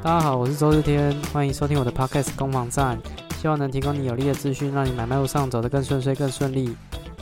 [0.00, 2.96] 大家好，我是周日天，欢迎收听我的 Podcast 攻防战，
[3.36, 6.74] 希望能提供你有力的资讯，让你买卖路上走得更顺遂、更顺利。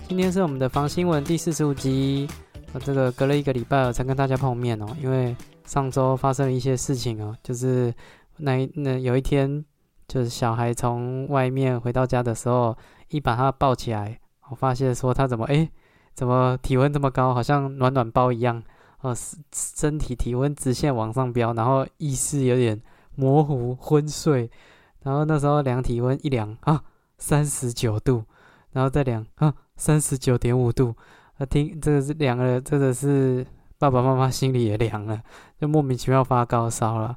[0.07, 2.29] 今天是我们的防新闻第四十五集，
[2.75, 5.35] 我这个隔了一个礼拜才跟大家碰面哦，因为
[5.65, 7.93] 上周发生了一些事情哦，就是
[8.37, 9.65] 那一那有一天，
[10.07, 12.77] 就是小孩从外面回到家的时候，
[13.09, 14.21] 一把他抱起来，
[14.51, 15.67] 我发现说他怎么哎，
[16.13, 18.63] 怎么体温这么高，好像暖暖包一样。
[19.01, 19.15] 哦，
[19.53, 22.81] 身体体温直线往上飙，然后意识有点
[23.15, 24.51] 模糊、昏睡，
[25.03, 26.83] 然后那时候量体温一量啊，
[27.19, 28.25] 三十九度，
[28.73, 30.95] 然后再量啊，三十九点五度。
[31.39, 33.47] 啊，听这个是两个人，真的是
[33.79, 35.21] 爸爸妈妈心里也凉了，
[35.61, 37.15] 就莫名其妙发高烧了。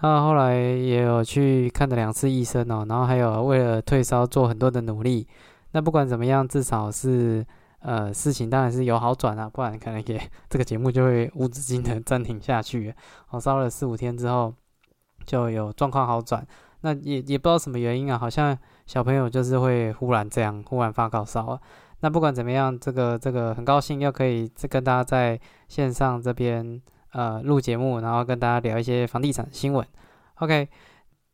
[0.00, 5.26] 那后来也有去看了两次医生哦，然后还有为了退烧做很多的努力。
[5.72, 7.44] 那不管怎么样，至少是。
[7.82, 12.94] 呃，事情当然是有好转啊，不然可能也这个节目就会无止境的暂停下去。
[13.30, 14.54] 我烧了四五天之后，
[15.26, 16.46] 就有状况好转。
[16.82, 21.60] 那也也不知道什么原因啊，好像小朋友就是会忽然这样，忽然发高烧啊。
[22.00, 26.80] 那不管怎么样，这个这个很高兴又可以跟大家在线上这边
[27.12, 29.86] 呃录节目，然后跟大家聊一些房地产新闻。
[30.36, 30.68] OK。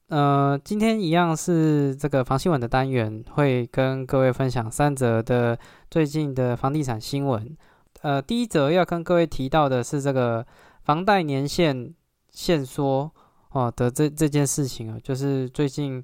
[0.09, 5.59] 呃，今天一样是这个房新闻的单元，会跟各位分享三则的
[5.91, 7.55] 最近的房地产新闻。
[8.01, 10.47] 呃，第一则要跟各位提到的是这个
[10.85, 11.95] 房贷年限
[12.31, 13.11] 限缩
[13.51, 16.03] 哦的这这件事情啊，就是最近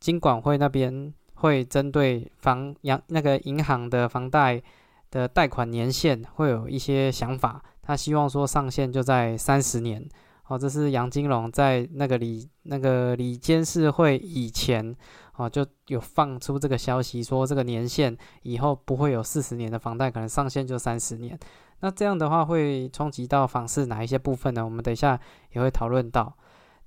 [0.00, 4.62] 金管会那边会针对房银那个银行的房贷
[5.10, 10.02] 的贷款年限会有一些想法，他希望说上限就在三十年。
[10.46, 14.94] 哦，这是杨金龙在那个里那个里监事会以前，
[15.36, 21.38] 哦就有放出这个消息，说这个年限以后不会有四十年的房贷，可能上限就三十年。
[21.80, 24.62] 那这样的话会冲击到房市哪一些部分呢？
[24.62, 25.18] 我们等一下
[25.52, 26.36] 也会讨论到。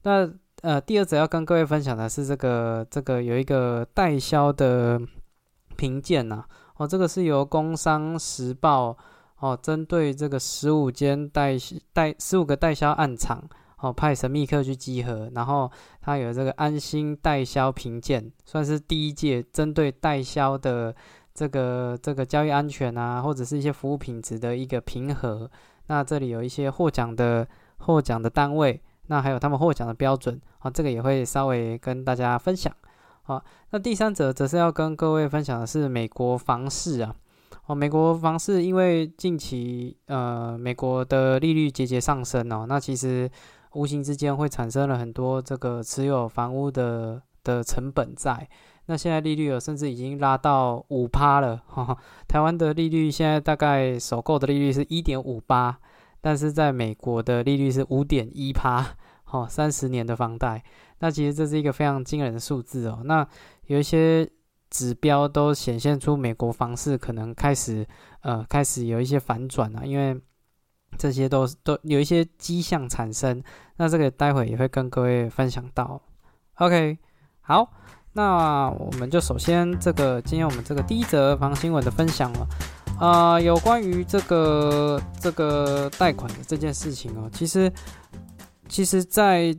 [0.03, 0.29] 那
[0.61, 5.01] 呃，第二则要跟各位分享的是这个这个有一个代销的
[5.75, 6.45] 评鉴呐，
[6.77, 8.95] 哦，这个是由工商时报。
[9.39, 11.55] 哦，针对这个十五间代
[11.93, 13.43] 代十五个代销暗场，
[13.79, 15.71] 哦，派神秘客去集合，然后
[16.01, 20.95] 他有这个安心代销评鉴，算是第一届针对代销的
[21.35, 25.49] 这个这个交易安全啊，或者是一些服务品质的一个评核。
[25.85, 32.73] 那这里有一些获奖的获奖的单位，那还有他们获奖的标准，啊，这个也会稍微跟大家分享。
[33.21, 37.15] 好，那第三则则是要跟各位分享的是美国房市啊。
[37.67, 43.29] 哦，美国房市因为近期呃美国的利率节节上升哦，那其实
[43.73, 48.47] 无形之间会产生了很多这个持有房屋的的成本在。
[48.85, 55.77] 那现在利率有甚至已经拉到五趴了，哈，台湾的利率现在大概首购的利率是一点五八，
[56.21, 58.95] 但是在美国的利率是五点一趴，
[59.29, 60.63] 哦，三十年的房贷，
[60.99, 63.01] 那其实这是一个非常惊人的数字哦。
[63.03, 63.27] 那
[63.65, 64.25] 有一些。
[64.69, 67.87] 指标都显现出美国房市可能开始，
[68.21, 70.19] 呃，开始有一些反转了，因为
[70.97, 73.41] 这些都都有一些迹象产生。
[73.77, 76.01] 那这个待会也会跟各位分享到。
[76.55, 76.97] OK，
[77.41, 77.71] 好，
[78.13, 82.47] 那我们就首先这个今天我们这个第一则房新闻的分享了，
[82.99, 87.71] 啊，有关于这个这个贷款的这件事情哦，其实
[88.67, 89.57] 其实，在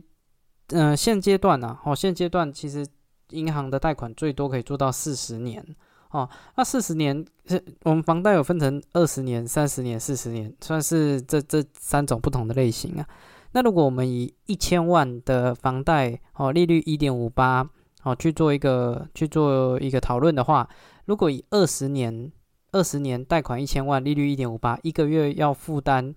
[0.67, 2.85] 嗯现阶段呢，哦，现阶段其实。
[3.31, 5.63] 银行的贷款最多可以做到四十年
[6.11, 13.05] 哦，那四十年是我们房贷有分成二十年、三十年、四十年，算是这这三种不同的类型啊。
[13.51, 17.67] 那如果我们以一千万的房贷哦，利率一点五八
[18.03, 20.67] 哦去做一个去做一个讨论的话，
[21.05, 22.31] 如果以二十年
[22.71, 26.15] 二十年贷款一千万，利率一点五八，一个月要负担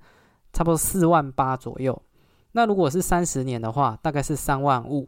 [0.52, 2.02] 差不多四万八左右。
[2.52, 5.06] 那如果是三十年的话，大概是三万五。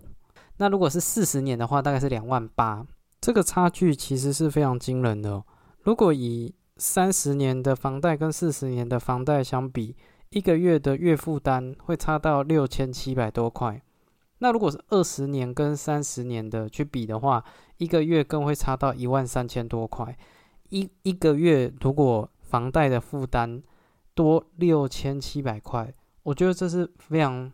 [0.56, 2.86] 那如果是四十年的话，大概是两万八，
[3.20, 5.42] 这个差距其实是非常惊人的。
[5.82, 9.96] 如果以三十年的房贷跟四十年的房贷相比，
[10.30, 13.80] 一个月的月负担会差到六千七百多块。
[14.38, 17.42] 那如果是二十年跟三十年的去比的话，
[17.78, 20.16] 一个月更会差到一万三千多块。
[20.70, 23.62] 一一个月如果房贷的负担
[24.14, 25.92] 多六千七百块，
[26.24, 27.50] 我觉得这是非常，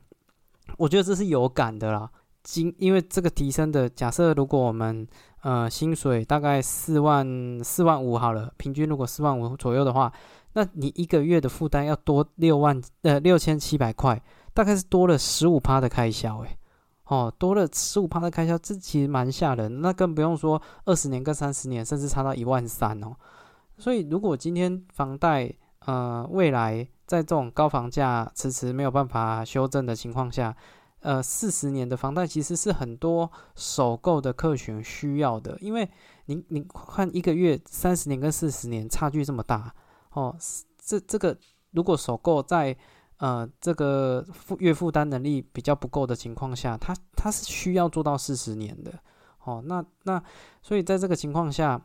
[0.79, 2.11] 我觉得这是有感的啦。
[2.43, 5.07] 今因为这个提升的假设，如果我们
[5.43, 10.13] 呃薪水大概四万四万五好了，平均如果四万五左右的话，
[10.55, 14.21] 那你一个月的负担要多六万呃六千七百块，
[14.55, 16.59] 大概是多了十五趴的开销诶，
[17.05, 19.81] 哦，多了十五趴的开销，这其实蛮吓人。
[19.81, 23.15] 那更不用说二十年跟三十年，甚至差到一万三哦。
[23.77, 25.53] 所以如果今天房贷
[25.87, 30.55] 呃未来在这种高房价迟迟没有办法修正的情况下，
[31.01, 35.89] 呃四十年的房贷其实是很多首购的客群需要的，因为
[36.27, 39.75] 您您看一个月三十年跟四十年差距这么大
[40.13, 40.37] 哦，
[40.79, 41.37] 这这个
[41.73, 42.77] 如果首购在
[43.19, 48.93] 呃这个负月负担能力比较不够的情况下，他他是需要做到四十年的
[49.45, 50.23] 哦，那那
[50.63, 51.81] 所以在这个情况下。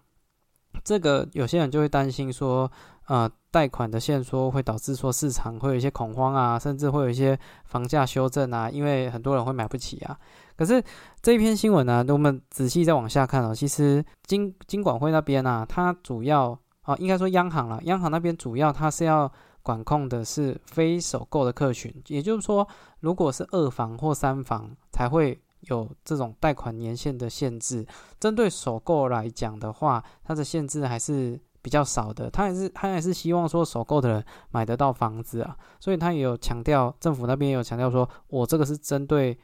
[0.85, 2.71] 这个有些人就会担心说，
[3.07, 10.15] 呃，贷款的限缩会导致说市场会有一些恐慌啊，甚至会有一些房价修正啊，因为很多人会买不起啊。
[10.55, 10.81] 可是
[11.23, 19.29] 这一篇新闻呢，我们仔细再往下看哦，其实金金管会那边啊，它主要啊，应该说央行了，央行那边主要它是要
[19.63, 22.67] 管控的是非首购的客群，也就是说，
[22.99, 25.41] 如果是二房或三房才会。
[25.67, 27.85] 有这种贷款年限的限制，
[28.19, 32.29] 针对首购来讲的话，它的限制还是比较少的。
[32.29, 39.38] 他还是他还是希望说首购的人买得到房子啊，所以他也有强调，政府那边也有强调说，我这个是针对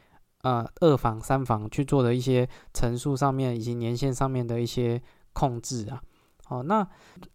[0.44, 5.02] 呃二房、三房去做的一些层数上面以及年限上面的一些
[5.34, 6.02] 控制啊。
[6.50, 6.88] 哦，那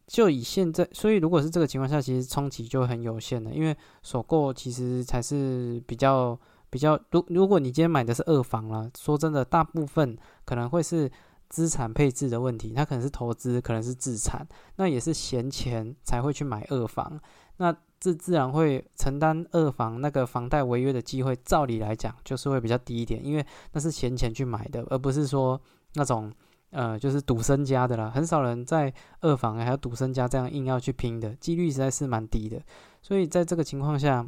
[0.07, 6.39] 就以现在，所以如果是这个情况下，其实冲击就很有限的，因为首购其实才是比较。
[6.69, 11.11] 比较，如如果你今天买的是二房了，说真的，大部分可能会是
[11.49, 14.47] 资产配置的问题，它可能是投资，可能是自产，
[14.77, 17.21] 那也是闲钱才会去买二房，
[17.59, 25.59] 那这自然会承担二房那个房贷违约的机会，照理来讲就是会比较低一点，因为那是闲钱去买的，而不是说
[25.95, 26.33] 那种
[26.71, 32.61] 呃就是赌身家的啦，很少人在二房还有赌身家这样硬要去拼的，几率实在是蛮低的，
[33.01, 34.27] 所以在这个情况下。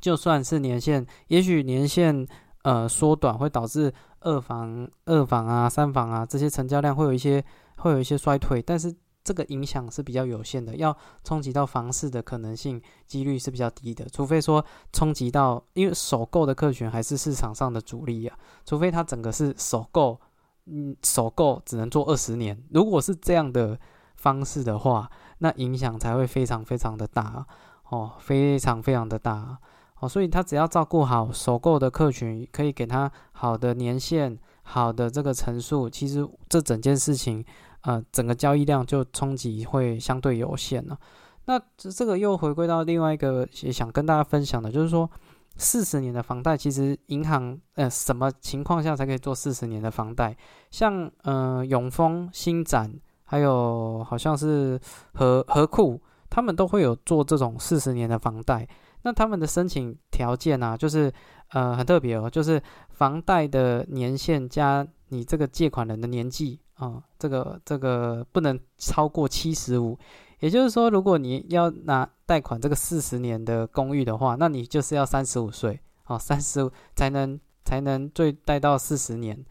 [0.00, 2.26] 就算是年限，也许年限
[2.62, 7.44] 呃缩短会导致二房、二房啊、三房啊这些成交量会有一些
[7.76, 8.94] 会有一些衰退，但是
[9.24, 20.20] 这个影响是比较有限的，要冲击到房市的可能性几率是比较低的，除非说冲击到，因为首购的客群还是市场上的主力啊，除非它整个是首购，
[20.66, 23.78] 嗯，首购只能做二十年，如果是这样的
[24.16, 27.46] 方式的话，那影响才会非常非常的大
[27.90, 29.58] 哦，非常非常的大。
[30.02, 37.44] 哦，所以他只要照顾好首购的客群，可以给他好的年限、好的这个层数，其实这整件事情，
[37.82, 40.98] 呃，整个交易量就冲击会相对有限了。
[41.44, 45.08] 那这这个又回归到另外一个也想跟大家分享的，就是说
[45.56, 50.36] 四十年的房贷，其实银行呃什么情况下才可以做四十年的房贷？
[50.72, 54.80] 像呃永丰、新展，还有好像是
[55.14, 58.66] 和和库，他们都会有做这种四十年的房贷。
[59.02, 61.12] 那他们的申请条件呢，就是
[61.50, 69.98] 呃很特别哦，就是房贷的年限加你这个借款人的年纪啊，这个这个不能超过七十五。
[70.40, 79.44] 也就是说，如果你要拿贷款这个四十年的公寓的话，那你就是要三十五岁哦，三十五才能才能最贷到四十年。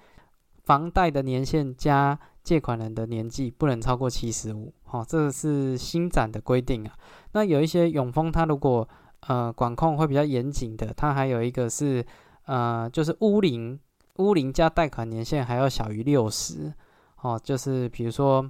[0.65, 6.93] 房贷的年限加借款人的年纪不能超过七十五，哦，这个是新展的规定啊。
[7.31, 8.87] 那有一些永丰，它如果
[9.27, 12.03] 呃，管控会比较严谨的，它还有一个是，
[12.45, 13.79] 呃，就是屋龄，
[14.17, 16.73] 屋龄加贷款年限还要小于六十，
[17.21, 18.49] 哦，就是比如说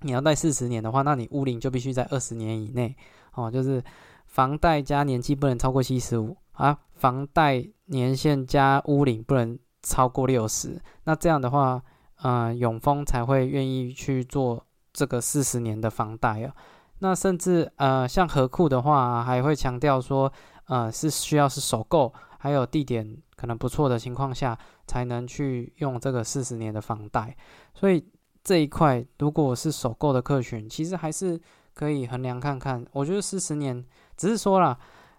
[0.00, 2.96] 你要贷四十年的话，那你屋龄就必须在二十年以内，
[3.34, 3.82] 哦，就是
[4.26, 11.82] 房贷加年纪不能超过七十五啊，房贷年限加屋龄不能超过六十，那这样的话，
[12.22, 16.54] 呃，永丰才会愿意去做这个四十年的房贷啊。
[17.00, 20.32] 那甚至呃，像和库的话，还会强调说，
[20.66, 27.36] 呃，是需要是首购，还有地点可能不错的情况下，才能去用这个四十年的房贷。
[27.72, 28.04] 所以
[28.42, 31.40] 这一块，如果是首购的客群，其实还是
[31.72, 32.84] 可以衡量看看。
[32.92, 33.84] 我觉得四十年，
[34.16, 34.76] 只是说了，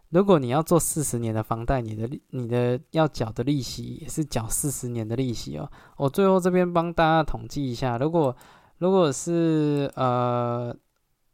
[0.10, 5.72] 如果你要做四十年的房贷，你的你的要缴的利息也是缴四十年的利息哦。
[5.96, 8.36] 我最后这边帮大家统计一下，如果
[8.80, 10.76] 如果是呃。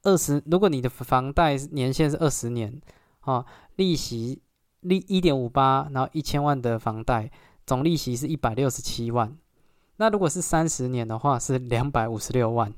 [0.05, 2.79] 二十，如果你的房贷年限是二十年，
[3.21, 3.45] 啊，
[3.75, 4.39] 利息
[4.81, 7.29] 利一点五八，然后一千万的房贷
[7.65, 9.35] 总利息是一百六十七万。
[9.97, 12.73] 那如果是三十年的话是两百五十六万。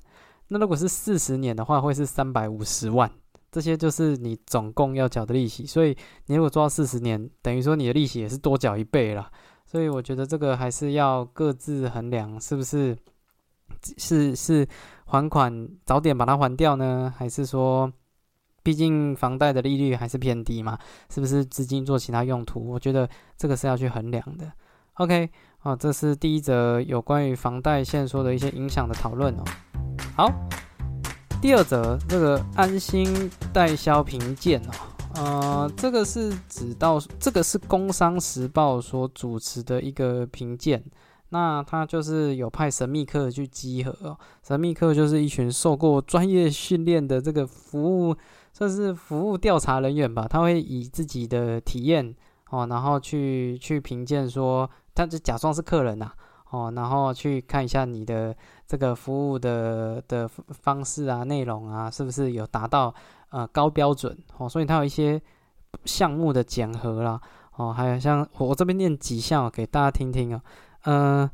[0.48, 3.12] 那如果是四十年的话会是三百五十万。
[3.52, 5.66] 这些就是你总共要缴的利息。
[5.66, 5.96] 所以
[6.28, 9.30] 你如果做到四十年，等于说你的利息也是多缴一倍了。
[9.66, 12.98] 所以我觉得这个还是要各自衡量，是不是？
[13.98, 14.68] 是是。
[15.10, 17.90] 还款早点把它还掉呢，还是说，
[18.62, 20.78] 毕竟房贷的利率还是偏低嘛，
[21.10, 22.70] 是不是资金做其他用途？
[22.72, 24.52] 我觉得这个是要去衡量的。
[24.96, 29.46] OK，好，这是第一则有关于房贷限缩的一些影响的讨论哦。
[30.14, 30.30] 好，
[31.42, 34.74] 第二则这个安心代销评鉴哦，
[35.16, 40.84] 呃，这个是指到这个是《工商时报》所主持的一个评鉴。
[41.30, 48.16] 那他就是有派神秘客去集合哦，神秘客就是一群受过专业训练的这个服务，
[48.54, 50.26] 算是服务调查人员吧。
[50.26, 52.16] 他会以自己的体验
[52.50, 56.10] 哦，然后去去评鉴说，他就假装是客人呐
[56.52, 58.34] 哦，然后去看一下你的
[58.66, 62.94] 这个服务的的方式啊、内容啊，是不是有达到
[63.32, 64.48] 呃高标准哦。
[64.48, 65.22] 所以他有一些
[65.84, 67.20] 项目的检核啦
[67.58, 70.42] 哦，还有像我这边念几项给大家听听啊。
[70.88, 71.30] 呃，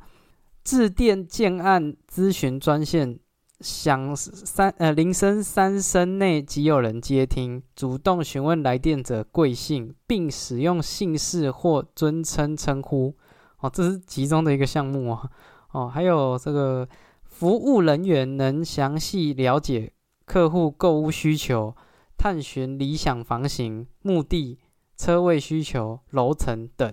[0.64, 3.20] 致电建案咨询专线
[3.60, 13.16] 响三呃铃声三声内即有人接听，主动询问来电者贵姓，并使用姓氏或尊称称呼。
[13.60, 15.30] 哦，这是其中的一个项目啊。
[15.72, 16.90] 哦，还有这个
[17.22, 19.94] 服务人员能详细了解
[20.26, 21.76] 客户购物需求，
[22.18, 24.58] 探寻理想房型、目的、
[24.98, 26.92] 车位需求、楼层等。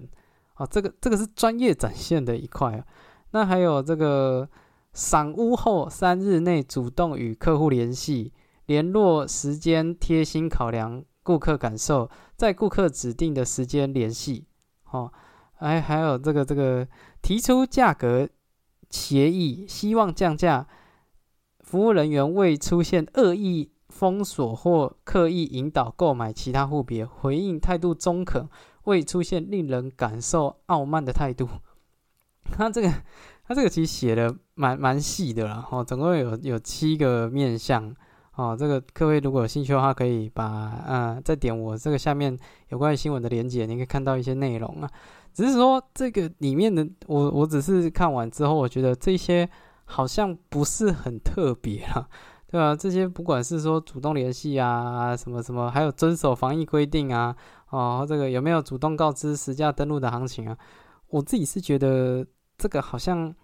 [0.61, 2.85] 啊，这个这个是专业展现的一块啊。
[3.31, 4.47] 那还有这个
[4.93, 8.35] 赏屋后三日内主动与客户联系，
[8.67, 14.45] 联络时间，贴心考量顾客感受，在顾客指定的时间联系。
[14.90, 15.11] 哦，
[15.61, 16.87] 哎，还有这个这个
[17.23, 18.29] 提出价格
[18.90, 20.67] 协议，希望降价。
[21.61, 28.47] 服务人员未出现恶意封锁或刻意引导购买其他户别，回应态度中肯。
[28.90, 31.49] 会出现令人感受傲慢的态度。
[32.52, 32.92] 他这个，
[33.47, 37.94] 他这个其实写的蛮蛮细的啦，哦，总共有有七个面向，
[38.35, 42.37] 哦，这个各位如果有兴趣的话，可以把呃再点我这个下面
[42.70, 44.90] 有关于新闻的连接，你可以看到一些内容啊。
[45.32, 49.49] 只是说这个里面的，我我只是看完之后，我觉得这些
[49.85, 52.09] 好像不是很特别了，
[52.50, 52.75] 对吧？
[52.75, 57.37] 这些不管是说主动联系啊，什么什么，还有遵守防疫规定啊。
[57.70, 60.56] 哦，这个有没有主动告知实价登录的行情啊？
[61.08, 62.24] 我自己是觉得
[62.58, 63.34] 这个好像，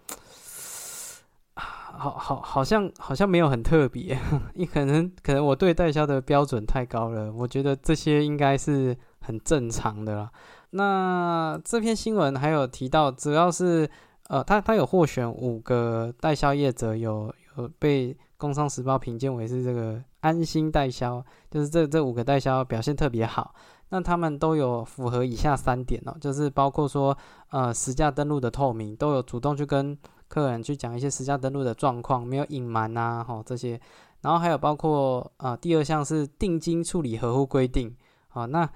[1.55, 4.17] 好好好像好像没有很特别，
[4.55, 10.31] 你可能可能我对代销的标准太高了，我觉得这些应该是很正常的啦。
[10.71, 13.89] 那这篇新闻还有提到，主要是
[14.27, 23.53] 呃，他他有获选五个代销业者，有有被工商时报评鉴为是这个安心代销，就是这这五个代销表现特别好。
[23.89, 27.17] 那他们都有符合以下三点哦，就是包括说，
[27.49, 33.79] 呃，实价登录的透明，都有主动去跟客人去讲一些实价登录的状况，没有隐瞒呐，哈这些。
[34.21, 37.95] 然后还有包括，啊，第二项是定金处理合乎规定，
[38.29, 38.69] 啊，那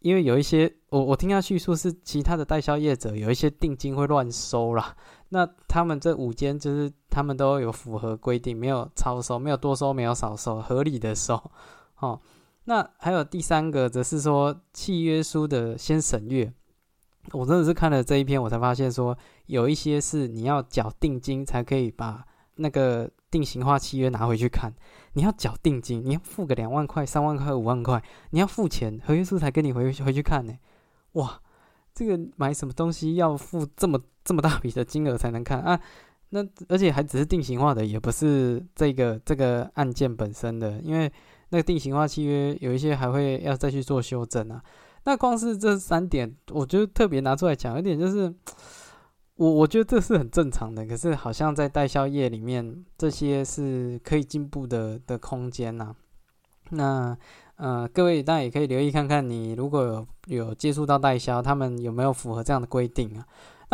[0.00, 4.96] 因为有一些，我我听他叙述是其他的代销业者有一些定金会乱收啦，
[5.34, 11.34] 那他们这五间就是他们都有符合规定，没有超收，没有多收，没有少收，合理的收，
[11.98, 12.20] 哦。
[12.66, 16.52] 那还有第三个，则是说契约书的先审阅。
[17.32, 22.24] 我真的是看了这一篇，我才发现说有一些是你要缴定金才可以把
[22.54, 24.72] 那个定型化契约拿回去看。
[25.14, 28.00] 你要缴定金，你要付个两万块、三万块、五万块，
[28.30, 30.56] 你要付钱，合约书才跟你回回去看呢。
[31.14, 31.40] 哇，
[31.92, 35.78] 这个买什么东西要付这么这么大笔的金额才能看啊？
[36.30, 41.12] 那而且还只是定型化的，也不是这个这个案件本身的，因为。
[41.50, 44.60] 那个定型化契约有一些还会要再去做修正啊。
[45.04, 48.34] 那光是这三点，我觉得特别拿出来讲一点，就是
[49.36, 50.84] 我我觉得这是很正常的。
[50.84, 55.94] 可是好像在代销业里面，这些是可以进步的的空间呐。
[56.70, 57.16] 那
[57.54, 63.24] 呃，各位当然也可以留意看看，你如果有有接触到代销，他们有没有符合这样的规定啊？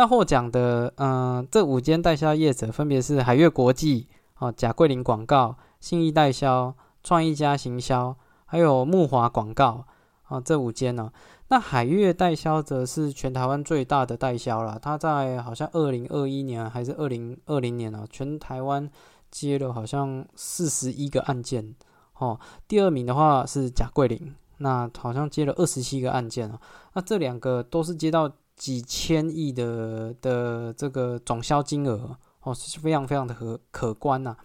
[0.01, 4.07] 那获奖的嗯，这五间代销业者分别是海悦国际、
[4.39, 6.73] 哦贾桂林广告、信义代销。
[7.03, 8.15] 创意家行销，
[8.45, 9.85] 还有木华广告
[10.23, 11.11] 啊，这五间呢。
[11.49, 18.89] 那海悦代销则是全台湾最大的代销了，它在好像二零二一年还是二零二零年啊，全台湾
[19.29, 21.75] 接了好像四十一个案件
[22.17, 22.39] 哦。
[22.67, 26.59] 第二名的话是贾桂林，那好像接了二十七个案件啊。
[26.93, 28.31] 那这两个都是接到
[28.61, 34.37] 几千亿的的这个总销金额哦，是非常非常的可可观呐。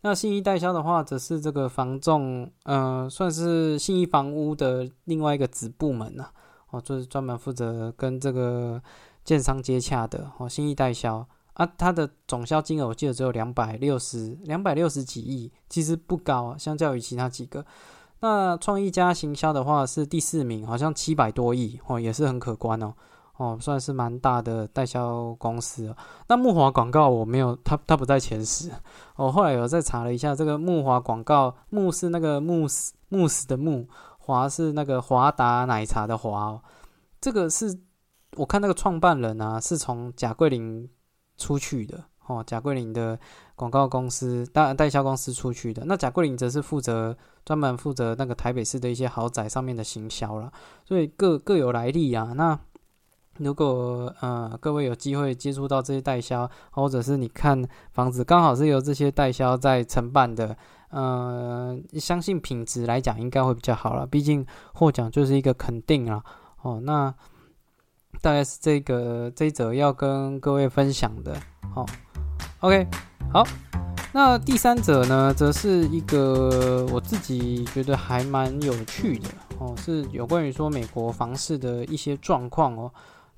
[0.00, 6.30] 那信义代销的话，则是这个房仲，嗯，算是信义房屋的另外一个子部门呐，
[6.70, 8.82] 哦，就是专门负责跟这个
[9.22, 17.62] 建商接洽的，哦，信义代销啊，它的总销金额我记得只有两百六十两百六十几亿，其实不高啊，相较于其他几个。
[18.20, 22.94] 那创意家行销的话是第四名，好像七百多亿，哦，也是很可观哦。
[23.38, 25.94] 哦，算是蛮大的代销公司。
[26.28, 28.70] 那木华广告我没有，它它不在前十。
[29.16, 33.86] 我后来有再查了一下，这个木华广告，木是那个木死木死的木，
[34.18, 36.62] 华是那个华达奶茶的华哦，
[37.20, 37.78] 这个是
[38.36, 40.88] 我看那个创办人啊，是从贾桂林
[41.36, 43.18] 出去的哦，贾桂林的
[43.54, 45.84] 广告公司、代代销公司出去的。
[45.86, 50.52] 那贾桂林则是负责专门负责那个台北市的一些豪宅上面的行销了，
[50.84, 52.32] 所以各各有来历啊。
[52.36, 52.58] 那
[53.38, 60.56] 如果呃各位有机会接触到这些代销，或者是你看房子刚好是由这些代销在承办的，
[60.90, 64.06] 呃，相信品质来讲应该会比较好了。
[64.06, 66.22] 毕竟获奖就是一个肯定啦。
[66.62, 67.14] 哦，那
[68.20, 71.36] 大概是这个这一则要跟各位分享的。
[71.74, 71.86] 好
[72.60, 72.86] ，OK，
[73.32, 73.44] 好。
[74.10, 79.28] 那第三者呢，则是一个我自己觉得还蛮有趣的
[79.58, 82.90] 哦，是有关于说美国房市的一些状况哦。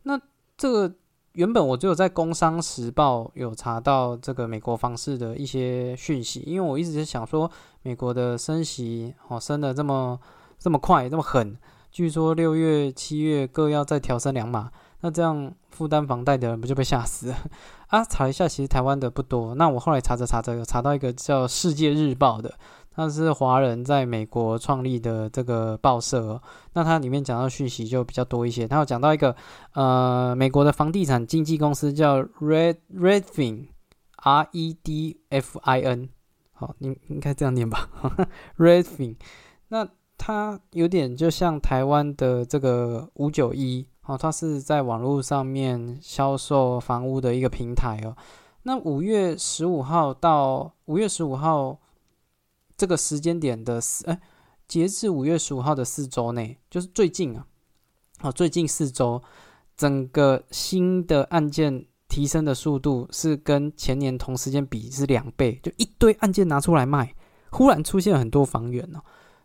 [0.02, 0.20] 那
[0.56, 0.94] 这个
[1.32, 7.50] 原本我只有在《工商时报》有查到这个美国房市的一些讯息，因为我一直是想说，
[7.82, 10.18] 美国的升息哦升的这么
[10.58, 11.56] 这么快这么狠，
[11.90, 17.32] 据说六月、七月各要再调升两码，那这样负担房贷的人不就被吓死
[17.88, 18.04] 啊？
[18.04, 19.54] 查一下，其实台湾的不多。
[19.54, 22.54] 那我后来查着查着，有查到一个叫《世界日报》的。
[23.02, 26.38] 那是华人在美国创立的这个报社，
[26.74, 28.68] 那它里面讲到讯息就比较多一些。
[28.68, 29.34] 它有讲到一个
[29.72, 36.10] 呃，美国的房地产经纪公司叫 Red Redfin，R E D F I N，
[36.52, 37.88] 好，应应该这样念吧，
[38.58, 39.16] Redfin。
[39.68, 39.88] 那
[40.18, 48.14] 它有点就像台湾的这个五九一，哦，它是在网络上面销售房屋的一个平台哦。
[48.64, 51.78] 那五月十五号到五月十五号。
[52.80, 54.18] 这个时间点的四，哎，
[54.66, 57.44] 截至五月十五号的四周内，就是最近啊，
[58.22, 59.22] 哦，最近四周，
[59.76, 67.14] 整个新的案件提升的速度是跟前年同时间比是两倍，就一堆案件拿出来卖，
[67.50, 69.00] 忽然出现很多房源哦。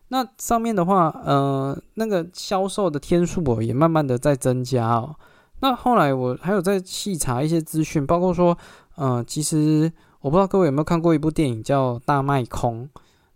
[0.08, 5.14] 那上面的话，呃，那个销售的天数哦，也慢慢的在增加哦。
[5.60, 8.58] 那后来我还有在细查一些资讯，包括说，
[8.96, 12.86] 呃，其实我不知道各位有没有看过一部电影叫《大卖空》。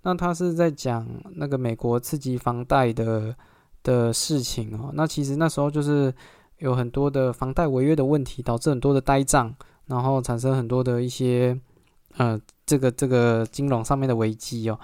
[0.01, 3.35] 那他是在讲那个美国刺激房贷的
[3.83, 4.91] 的事情哦。
[4.93, 6.13] 那其实那时候就是
[6.59, 9.53] 有很多的房贷违约的问题，导致很多的呆账，
[9.87, 11.59] 然后产生很多的一些
[12.15, 14.79] 呃这个这个金融上面的危机哦。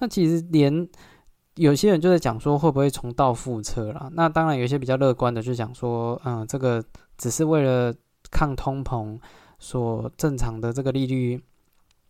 [0.00, 0.86] 那其实连
[1.54, 4.10] 有些人就在讲说会不会重蹈覆辙了。
[4.12, 6.84] 那当然有些比较乐观的就讲说，嗯，这个
[7.16, 7.94] 只是为了
[8.30, 9.18] 抗通膨
[9.58, 11.42] 所正常的这个利率。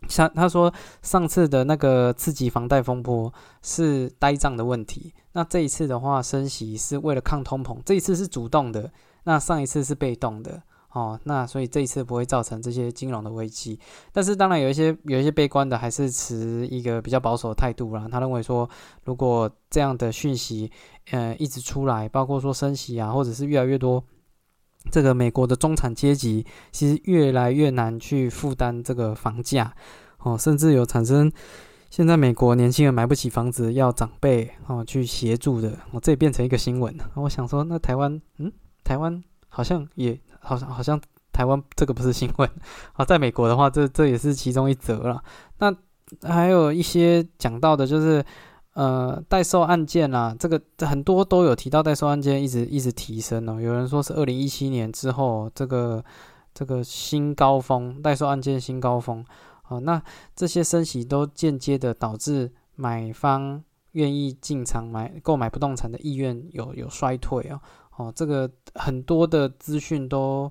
[0.07, 3.33] 像他说，上次的那个刺激房贷风波
[3.63, 8.91] 是呆账的问题，那这一次的话升息是为了抗通膨，这一次是主动的，
[9.25, 13.79] 那上一次是被动的哦，那所以这一次不会造成这些金融的危机。
[14.13, 18.71] 但是当然有一些有一些悲观的还是持一个比较保守的态度啦，他认为说
[19.05, 20.71] 如果这样的讯息
[21.11, 24.03] 呃一直出来，包括说升息啊，或者是越来越多。
[24.91, 29.75] 这个美国的中产阶级其实越来越难去负担这个房价
[30.19, 31.31] 哦，甚至有产生
[31.91, 36.95] 现在美国年轻人买不起房子，要长辈哦去协助的哦，这也变成一个新闻。
[37.15, 38.53] 我想说，那台湾嗯，
[38.85, 41.01] 台湾好像也好像好像
[41.33, 42.51] 台湾这个不是新闻
[42.95, 45.23] 啊， 在美国的话，这这也是其中一则了。
[45.59, 45.75] 那
[46.23, 48.25] 还有一些讲到的就是。
[48.79, 53.61] 呃，代售案件啊，这个很多都有提到代售案件一直一直提升哦。
[53.61, 56.05] 有人说是二零一七年之后这个
[56.55, 59.25] 这个新高峰，代售案件新高峰。
[59.67, 60.01] 哦，那
[60.37, 63.61] 这些升息都间接的导致买方
[63.93, 67.61] 愿意进场买购买不动产的意愿有有衰退啊。
[67.97, 70.49] 哦，这个很多的资讯都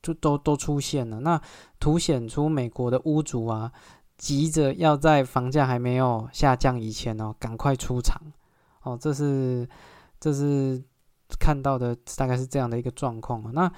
[0.00, 1.40] 就都都出现了，那
[1.80, 3.72] 凸显出美国的屋主啊。
[4.16, 8.20] 急着要在房价还没有下降以前哦，赶快出场
[8.82, 9.68] 哦，这是
[10.20, 10.82] 这是
[11.40, 13.70] 看到的大概是这样的一个状况那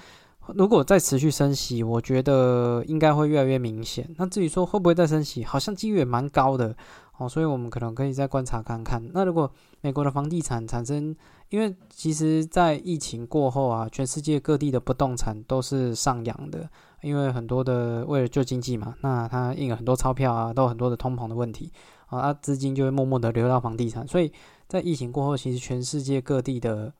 [0.55, 4.09] 如果再持续升息，我觉得应该会越来越明显。
[4.17, 6.73] 那至于说会不会再升息，好像几率也蛮高的
[7.17, 9.05] 哦，所以我们可能可以再观察看看。
[9.13, 9.51] 那如果
[9.87, 11.15] 美国的房地产产生，
[11.47, 16.69] 因为其实在疫情过后啊，全世界各地的不动产都是上扬的。
[17.01, 21.71] 因为很多的为了救经济嘛，那它印了很多钞票啊，都有很多的通膨的问题
[22.07, 24.05] 啊，资金就会默默的流到房地产。
[24.05, 24.29] 所以
[24.67, 26.93] 在疫情过后，其实全世界各地的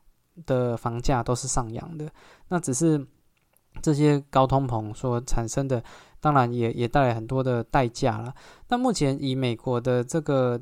[0.45, 2.10] 的房价都是上扬的。
[2.47, 3.06] 那只是
[3.82, 5.84] 这些高通膨所产生的，
[6.21, 8.34] 当然也也带来很多的代价了。
[8.69, 10.62] 那目前以美国的这个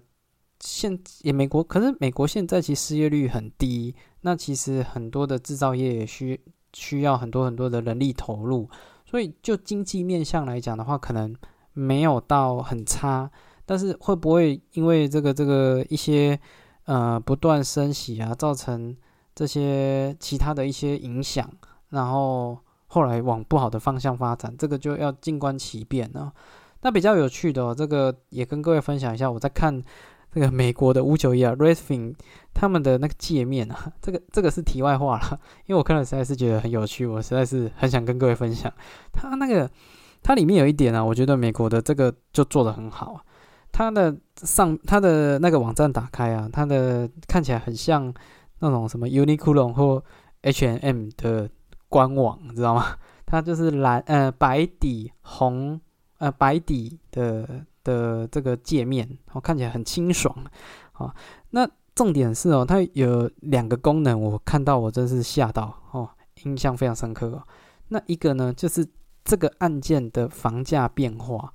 [0.59, 6.39] 现也美国，可是美国现在其实失业率很低，那其实很多的制造业也需
[6.73, 8.69] 需要很多很多的人力投入。
[9.05, 11.33] 所以，就经济面向来讲的话，可能
[11.73, 13.29] 没有到很差，
[13.65, 16.37] 但是会不会因为这个这个一些
[16.85, 18.95] 呃不断升息啊，造成
[19.35, 21.49] 这些其他的一些影响，
[21.89, 26.33] 然后后来往不好的方向发展，这个就要静观其变了。
[26.81, 29.81] 那比较有趣的，这个也跟各位分享一下，我在看
[30.35, 32.13] 这个美国的五九一啊 r a f i n
[32.53, 38.69] 他们的那个界面啊， 这个这个是题外话了， 因为我看了实在是觉得很有趣，我实在是很想跟各位分享。
[39.13, 39.71] 它那个
[40.21, 43.21] 它里面有一点啊，我觉得美国的这个就做的很好。
[43.71, 48.13] 它的上它的那个网站打开啊，它的看起来很像
[48.59, 50.03] 那种什么 Uniqlo 或
[50.41, 51.49] H&M 的
[51.87, 52.97] 官网，你知道吗？
[53.25, 55.79] 它就是蓝呃白底红。
[56.17, 60.35] 呃，白底的的这个界面，哦，看起来很清爽，
[60.97, 61.09] 哦，
[61.51, 66.09] 那重点是哦，它有两个功能，我看到我真是吓到哦，
[66.43, 67.43] 印象非常深刻哦。
[67.87, 68.85] 那一个呢，就是
[69.23, 71.53] 这个按键的房价变化，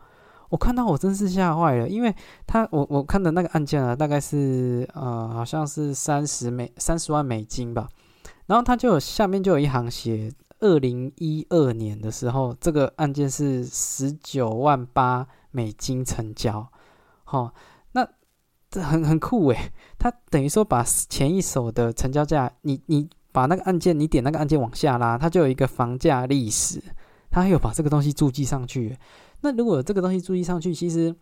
[0.48, 2.14] 我看到我真是吓坏了，因为
[2.46, 7.86] 它我我看的那个按键啊，大概是呃，好像是三十美三十万美金吧，
[8.46, 10.32] 然后它就有下面就有一行写。
[10.62, 16.70] 二零一二年的时候，这个案件是十九万八美金成交，
[17.24, 17.52] 好，
[17.92, 18.08] 那
[18.70, 26.82] 这很很酷诶，它等于说把前一手的成交价，你你把那个按键，你点那个按键往下拉，它就有一个房价历史，
[27.30, 28.98] 它还有把这个东西注记上去。
[29.40, 31.14] 那如果这个东西注记上去，其实。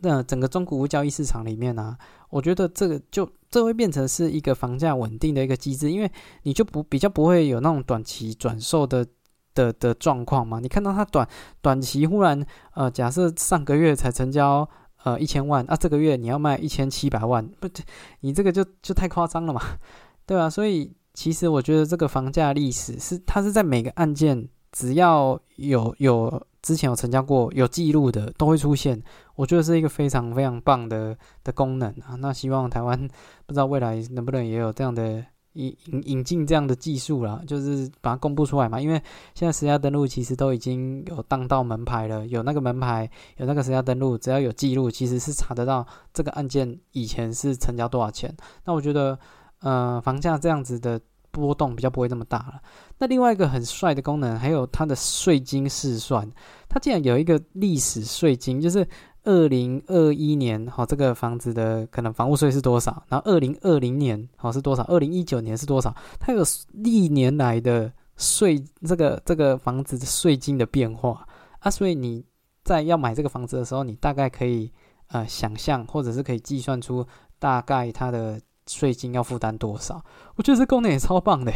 [0.00, 1.98] 那整个中古物交易市场里面呢，
[2.30, 6.08] 我觉得这个就这会变成是一个房价稳定的一个机制，因为
[6.44, 9.04] 你就不比较不会有那种短期转售的
[9.54, 10.58] 的的状况嘛。
[10.60, 11.26] 你看到它短
[11.60, 14.68] 短期忽然呃，假设上个月才成交
[15.04, 17.68] 呃一千万啊，这个月你要卖一千七百万，不，
[18.20, 19.60] 你这个就就太夸张了嘛，
[20.26, 20.48] 对吧？
[20.50, 26.46] 所以其实我觉得这个房价历史是它是在每个案件只要有有。
[26.62, 29.02] 之前有成交过有记录的都会出现，
[29.34, 32.14] 我觉得是一个非常非常棒的的功能啊。
[32.20, 32.96] 那希望台湾
[33.46, 38.80] 不知道未来能不能也有这样的引引引进这样的技术了，就是把它公布出来嘛。
[38.80, 39.00] 因为
[39.34, 48.34] 现在实价登录其实都已经有当到门牌了，有那个门牌，有那个实价登录，只要有记录，其实是查得到这个案件以前是成交多少钱。
[48.64, 49.18] 那我觉得，
[49.60, 51.00] 呃，房价这样子的。
[51.34, 52.60] 波动比较不会那么大了。
[52.98, 56.30] 那另外一个很帅的功能，还有它的税金试算，
[56.68, 58.86] 它竟然有一个历史税金，就是
[59.24, 63.02] 二零二一年，好，这个房子的可能房屋税是多少？
[63.08, 64.82] 然后二零二零年，好是多少？
[64.84, 65.94] 二零一九年是多少？
[66.18, 71.26] 它有历年来的税，这个这个房子的税金的变化
[71.60, 71.70] 啊。
[71.70, 72.24] 所以你
[72.64, 74.72] 在要买这个房子的时候，你大概可以
[75.08, 77.06] 呃想象，或者是可以计算出
[77.38, 78.40] 大概它的。
[78.68, 80.00] 税金要负担多少？
[80.36, 81.52] 我觉得这功能也超棒的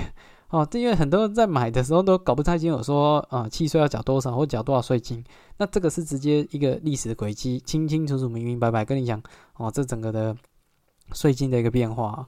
[0.51, 0.67] 哦。
[0.71, 5.25] 这因为很多人在买的时候都搞不太清楚，说啊，契税要缴多少或缴多少税金。
[5.59, 9.23] 那这个是直接一个历史的轨迹，清清楚楚、明明白白跟你讲
[9.57, 10.37] 哦，这整个的
[11.13, 12.27] 税金的一个变化。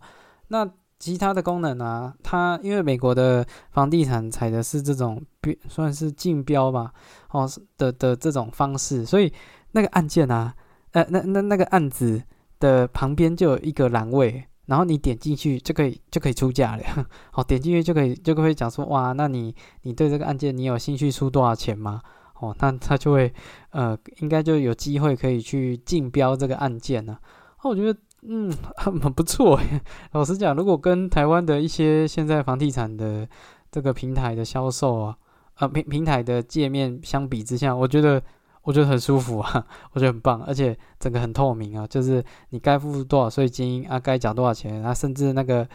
[0.48, 2.12] 那其他的功能呢？
[2.22, 6.92] 它因为美国的房地产采的是这种标，算是竞标吧，
[7.30, 9.32] 哦的的这种方式，所以
[9.72, 10.54] 那个案件啊，
[10.92, 12.22] 呃，那那那个案子
[12.58, 14.44] 的旁边就有一个栏位。
[14.68, 16.82] 然后你点进去就可以就可以出价了，
[17.30, 22.00] 好， 点进去就可以就可以讲说哇，那你你对这个案件你有兴趣出多少钱吗？
[22.40, 23.32] 哦，那他就会
[23.70, 27.18] 呃，应该就有机会可以去竞标这个案件呢。
[27.62, 29.58] 哦，我觉得嗯很不错。
[30.12, 33.28] 老实讲，如果跟台湾的一些现在房地产的
[33.72, 35.16] 这个平台的销售啊，
[35.60, 38.22] 呃平平台的界面相比之下，我觉得。
[38.68, 45.66] 我觉得很舒服啊， 我觉得很棒，而且整个很透明啊，就是你该付多少税金啊，该缴多少钱啊，甚至那个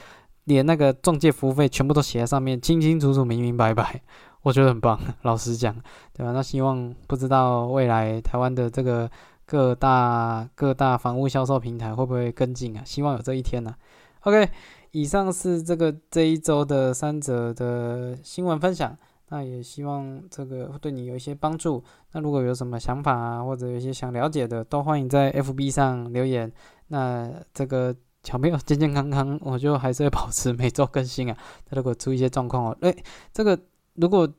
[0.43, 3.99] 连那个中介服务费全部都写在上面，清清楚楚、明明白白，
[4.43, 4.99] 我觉得很棒。
[5.23, 5.75] 老实讲，
[6.13, 6.33] 对吧？
[6.33, 9.09] 那希望不知道未来台湾的这个
[9.47, 12.83] 各大各大房屋销售平台会不会跟进啊？
[12.85, 13.73] 希望有这一天呢。
[14.19, 14.47] OK，
[14.91, 18.95] 以上是这个这一周的三则的新闻分享。
[19.33, 21.83] 那也希望这个对你有一些帮助。
[22.11, 26.53] 那如果有什么想法啊，或者有一些想了解的，都欢迎在 FB 上留言。
[26.89, 31.35] 那这个小朋友健健康康，我就还是会保持每周更新啊。
[31.65, 32.95] 他如果出一些状况哦，哎，
[33.33, 33.59] 这个
[33.95, 34.31] 如果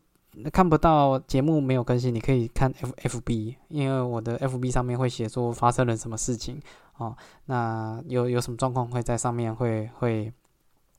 [0.53, 6.63] 看不到节目没有更新，你可以看 FFB，因为我的 FB 上面会写说发生了什么事情
[6.99, 7.17] 哦。
[7.47, 10.33] 那有有什么状况会在上面会会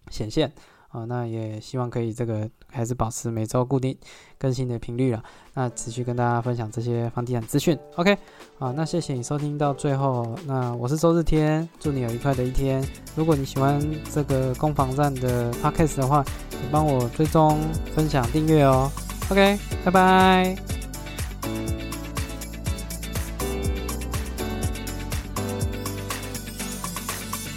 [0.10, 0.51] 显现。
[0.95, 3.97] 啊，那也希望可以这个还是保持每周固定
[4.38, 5.21] 更新的频率了。
[5.53, 7.77] 那持续跟大家分享这些房地产资讯。
[7.97, 8.17] OK，
[8.58, 10.38] 好，那谢谢你收听到最后。
[10.47, 12.81] 那我是周日天，祝你有愉快的一天。
[13.13, 13.81] 如果你喜欢
[14.13, 17.60] 这个攻防战的 Podcast 的话，请帮我追踪、
[17.93, 18.89] 分享、订阅哦。
[19.29, 20.55] OK，拜拜。